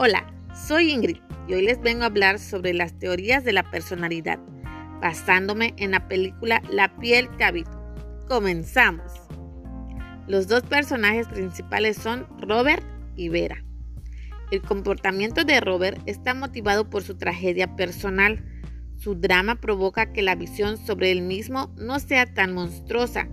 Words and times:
Hola, 0.00 0.32
soy 0.54 0.92
Ingrid 0.92 1.16
y 1.48 1.54
hoy 1.54 1.62
les 1.62 1.80
vengo 1.80 2.04
a 2.04 2.06
hablar 2.06 2.38
sobre 2.38 2.72
las 2.72 2.96
teorías 3.00 3.42
de 3.42 3.52
la 3.52 3.68
personalidad, 3.68 4.38
basándome 5.00 5.74
en 5.76 5.90
la 5.90 6.06
película 6.06 6.62
La 6.70 6.96
piel 7.00 7.28
que 7.36 7.42
habito. 7.42 7.82
Comenzamos. 8.28 9.10
Los 10.28 10.46
dos 10.46 10.62
personajes 10.62 11.26
principales 11.26 11.96
son 11.96 12.28
Robert 12.38 12.84
y 13.16 13.28
Vera. 13.28 13.64
El 14.52 14.62
comportamiento 14.62 15.42
de 15.42 15.58
Robert 15.58 16.00
está 16.06 16.32
motivado 16.32 16.88
por 16.88 17.02
su 17.02 17.16
tragedia 17.16 17.74
personal. 17.74 18.44
Su 18.94 19.16
drama 19.16 19.56
provoca 19.56 20.12
que 20.12 20.22
la 20.22 20.36
visión 20.36 20.76
sobre 20.76 21.10
él 21.10 21.22
mismo 21.22 21.74
no 21.76 21.98
sea 21.98 22.32
tan 22.32 22.54
monstruosa, 22.54 23.26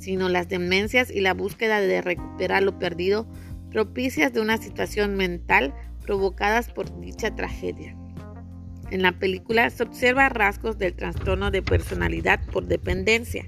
sino 0.00 0.28
las 0.28 0.48
demencias 0.48 1.12
y 1.12 1.20
la 1.20 1.32
búsqueda 1.32 1.80
de 1.80 2.02
recuperar 2.02 2.64
lo 2.64 2.76
perdido 2.80 3.28
propicias 3.70 4.32
de 4.32 4.40
una 4.40 4.56
situación 4.56 5.14
mental 5.14 5.74
provocadas 6.08 6.70
por 6.70 7.00
dicha 7.02 7.36
tragedia. 7.36 7.94
En 8.90 9.02
la 9.02 9.12
película 9.12 9.68
se 9.68 9.82
observa 9.82 10.30
rasgos 10.30 10.78
del 10.78 10.94
trastorno 10.94 11.50
de 11.50 11.60
personalidad 11.60 12.40
por 12.46 12.64
dependencia, 12.64 13.44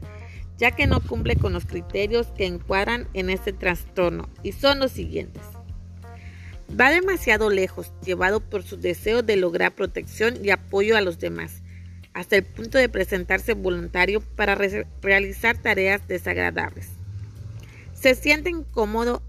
ya 0.58 0.72
que 0.72 0.86
no 0.86 1.00
cumple 1.00 1.36
con 1.36 1.54
los 1.54 1.64
criterios 1.64 2.26
que 2.36 2.44
encuadran 2.44 3.08
en 3.14 3.30
este 3.30 3.54
trastorno, 3.54 4.28
y 4.42 4.52
son 4.52 4.78
los 4.78 4.92
siguientes. 4.92 5.42
Va 6.78 6.90
demasiado 6.90 7.48
lejos, 7.48 7.94
llevado 8.04 8.40
por 8.40 8.62
su 8.62 8.76
deseo 8.76 9.22
de 9.22 9.36
lograr 9.36 9.74
protección 9.74 10.34
y 10.44 10.50
apoyo 10.50 10.98
a 10.98 11.00
los 11.00 11.18
demás, 11.18 11.62
hasta 12.12 12.36
el 12.36 12.44
punto 12.44 12.76
de 12.76 12.90
presentarse 12.90 13.54
voluntario 13.54 14.20
para 14.20 14.54
realizar 15.00 15.56
tareas 15.56 16.06
desagradables. 16.08 16.90
Se 17.94 18.14
siente 18.14 18.50
incómodo 18.50 19.22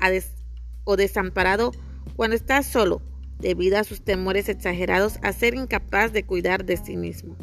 o 0.83 0.97
desamparado 0.97 1.71
cuando 2.17 2.35
está 2.35 2.61
solo, 2.61 3.01
debido 3.41 3.77
a 3.77 3.83
sus 3.83 4.03
temores 4.03 4.47
exagerados 4.49 5.19
a 5.21 5.33
ser 5.33 5.55
incapaz 5.55 6.13
de 6.13 6.23
cuidar 6.23 6.63
de 6.65 6.77
sí 6.77 6.95
mismo. 6.95 7.35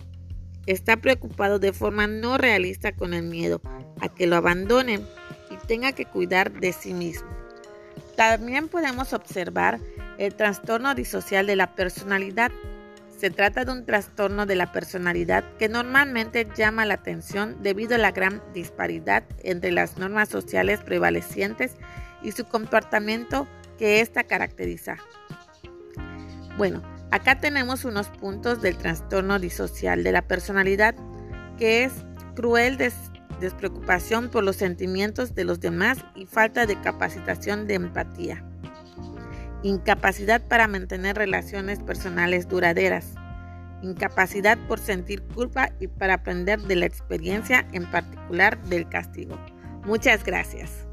Está 0.67 0.97
preocupado 0.97 1.59
de 1.59 1.73
forma 1.73 2.07
no 2.07 2.39
realista 2.39 2.93
con 2.93 3.15
el 3.15 3.25
miedo 3.25 3.61
a 4.01 4.09
que 4.09 4.27
lo 4.27 4.37
abandonen 4.37 5.07
y 5.51 5.67
tenga 5.67 5.93
que 5.93 6.05
cuidar 6.05 6.53
de 6.53 6.73
sí 6.73 6.95
mismo. 6.95 7.29
También 8.17 8.69
podemos 8.69 9.13
observar 9.13 9.81
el 10.19 10.35
trastorno 10.35 10.95
disocial 10.95 11.47
de 11.47 11.57
la 11.57 11.75
personalidad. 11.75 12.51
Se 13.17 13.31
trata 13.31 13.65
de 13.65 13.73
un 13.73 13.87
trastorno 13.87 14.45
de 14.45 14.57
la 14.57 14.73
personalidad 14.73 15.45
que 15.59 15.69
normalmente 15.69 16.47
llama 16.57 16.85
la 16.85 16.95
atención 16.95 17.57
debido 17.63 17.95
a 17.95 17.99
la 17.99 18.13
gran 18.13 18.43
disparidad 18.53 19.25
entre 19.43 19.73
las 19.73 19.99
normas 19.99 20.29
sociales 20.29 20.81
prevalecientes 20.81 21.73
y 22.23 22.33
su 22.33 22.45
comportamiento 22.45 23.49
que 23.79 24.01
ésta 24.01 24.25
caracteriza. 24.25 24.97
Bueno, 26.59 26.83
acá 27.13 27.39
tenemos 27.39 27.85
unos 27.85 28.09
puntos 28.09 28.61
del 28.61 28.77
trastorno 28.77 29.39
disocial 29.39 30.03
de 30.03 30.11
la 30.11 30.23
personalidad, 30.23 30.97
que 31.57 31.85
es 31.85 31.93
cruel 32.35 32.77
despreocupación 33.39 34.29
por 34.29 34.43
los 34.43 34.57
sentimientos 34.57 35.37
de 35.37 35.45
los 35.45 35.61
demás 35.61 35.99
y 36.17 36.27
falta 36.27 36.67
de 36.67 36.81
capacitación 36.81 37.69
de 37.69 37.75
empatía. 37.75 38.45
Incapacidad 39.63 40.43
para 40.49 40.67
mantener 40.67 41.17
relaciones 41.17 41.79
personales 41.79 42.49
duraderas. 42.49 43.15
Incapacidad 43.81 44.59
por 44.67 44.81
sentir 44.81 45.23
culpa 45.23 45.71
y 45.79 45.87
para 45.87 46.15
aprender 46.15 46.61
de 46.63 46.75
la 46.75 46.87
experiencia, 46.87 47.69
en 47.71 47.89
particular 47.89 48.61
del 48.65 48.89
castigo. 48.89 49.39
Muchas 49.85 50.25
gracias. 50.25 50.88